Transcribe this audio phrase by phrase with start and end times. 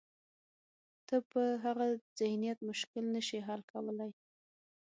[1.07, 1.87] ته په هغه
[2.19, 4.11] ذهنیت مشکل نه شې حل کولای.